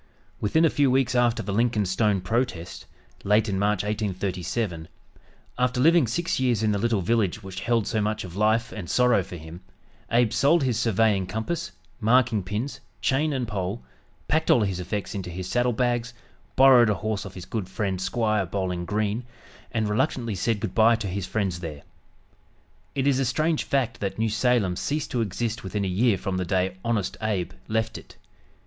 Within 0.39 0.65
a 0.65 0.71
few 0.71 0.89
weeks 0.89 1.13
after 1.13 1.43
the 1.43 1.53
Lincoln 1.53 1.85
Stone 1.85 2.21
protest, 2.21 2.87
late 3.23 3.47
in 3.47 3.59
March, 3.59 3.83
1837, 3.83 4.87
after 5.59 5.79
living 5.79 6.07
six 6.07 6.39
years 6.39 6.63
in 6.63 6.71
the 6.71 6.79
little 6.79 7.01
village 7.03 7.43
which 7.43 7.59
held 7.59 7.85
so 7.85 8.01
much 8.01 8.23
of 8.23 8.35
life 8.35 8.71
and 8.71 8.89
sorrow 8.89 9.21
for 9.21 9.35
him, 9.35 9.61
Abe 10.11 10.33
sold 10.33 10.63
his 10.63 10.79
surveying 10.79 11.27
compass, 11.27 11.73
marking 11.99 12.41
pins, 12.41 12.79
chain 12.99 13.31
and 13.31 13.47
pole, 13.47 13.83
packed 14.27 14.49
all 14.49 14.61
his 14.61 14.79
effects 14.79 15.13
into 15.13 15.29
his 15.29 15.47
saddle 15.47 15.71
bags, 15.71 16.15
borrowed 16.55 16.89
a 16.89 16.95
horse 16.95 17.23
of 17.23 17.35
his 17.35 17.45
good 17.45 17.69
friend 17.69 18.01
"Squire" 18.01 18.47
Bowling 18.47 18.85
Green, 18.85 19.23
and 19.71 19.87
reluctantly 19.87 20.33
said 20.33 20.59
good 20.59 20.73
bye 20.73 20.95
to 20.95 21.05
his 21.05 21.27
friends 21.27 21.59
there. 21.59 21.83
It 22.95 23.05
is 23.05 23.19
a 23.19 23.23
strange 23.25 23.65
fact 23.65 23.99
that 23.99 24.17
New 24.17 24.29
Salem 24.29 24.75
ceased 24.77 25.11
to 25.11 25.21
exist 25.21 25.63
within 25.63 25.85
a 25.85 25.87
year 25.87 26.17
from 26.17 26.37
the 26.37 26.45
day 26.45 26.77
"Honest 26.83 27.17
Abe" 27.21 27.51
left 27.67 27.99
it. 27.99 28.15